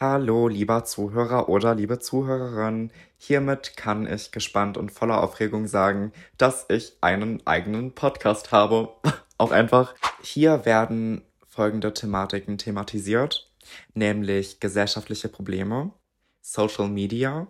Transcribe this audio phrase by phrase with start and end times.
[0.00, 2.90] Hallo, lieber Zuhörer oder liebe Zuhörerin.
[3.18, 8.94] Hiermit kann ich gespannt und voller Aufregung sagen, dass ich einen eigenen Podcast habe.
[9.36, 9.94] Auch einfach.
[10.22, 13.52] Hier werden folgende Thematiken thematisiert,
[13.92, 15.92] nämlich gesellschaftliche Probleme,
[16.40, 17.46] Social Media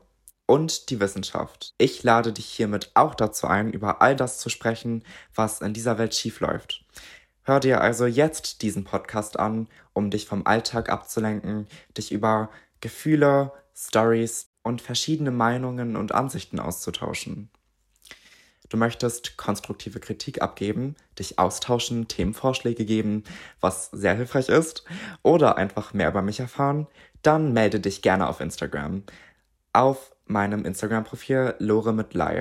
[0.47, 1.75] und die Wissenschaft.
[1.79, 5.99] Ich lade dich hiermit auch dazu ein, über all das zu sprechen, was in dieser
[5.99, 6.85] Welt schiefläuft.
[7.43, 13.53] Hör dir also jetzt diesen Podcast an, um dich vom Alltag abzulenken, dich über Gefühle,
[13.75, 17.51] Stories und verschiedene Meinungen und Ansichten auszutauschen.
[18.71, 23.25] Du möchtest konstruktive Kritik abgeben, dich austauschen, Themenvorschläge geben,
[23.61, 24.85] was sehr hilfreich ist,
[25.23, 26.87] oder einfach mehr über mich erfahren,
[27.23, 29.03] dann melde dich gerne auf Instagram.
[29.75, 32.39] Auf meinem Instagram-Profil Lore mit Lai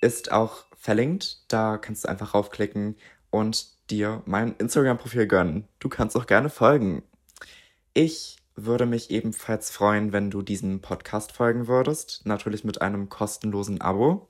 [0.00, 2.94] ist auch verlinkt, da kannst du einfach raufklicken
[3.30, 5.66] und dir mein Instagram-Profil gönnen.
[5.80, 7.02] Du kannst auch gerne folgen.
[7.92, 13.80] Ich würde mich ebenfalls freuen, wenn du diesem Podcast folgen würdest, natürlich mit einem kostenlosen
[13.80, 14.28] Abo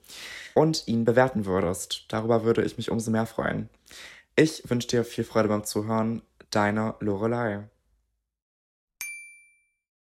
[0.54, 2.06] und ihn bewerten würdest.
[2.08, 3.68] Darüber würde ich mich umso mehr freuen.
[4.34, 6.22] Ich wünsche dir viel Freude beim Zuhören.
[6.48, 7.68] Deine Lorelei.